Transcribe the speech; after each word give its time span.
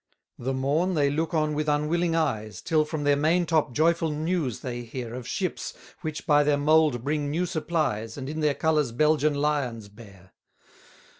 72 0.39 0.43
The 0.45 0.59
morn 0.59 0.93
they 0.95 1.11
look 1.11 1.35
on 1.35 1.53
with 1.53 1.69
unwilling 1.69 2.15
eyes, 2.15 2.59
Till 2.63 2.85
from 2.85 3.03
their 3.03 3.15
main 3.15 3.45
top 3.45 3.71
joyful 3.71 4.09
news 4.09 4.61
they 4.61 4.81
hear 4.81 5.13
Of 5.13 5.27
ships, 5.27 5.75
which 6.01 6.25
by 6.25 6.41
their 6.43 6.57
mould 6.57 7.03
bring 7.03 7.29
new 7.29 7.45
supplies, 7.45 8.17
And 8.17 8.27
in 8.27 8.39
their 8.39 8.55
colours 8.55 8.91
Belgian 8.91 9.35
lions 9.35 9.89
bear. 9.89 10.33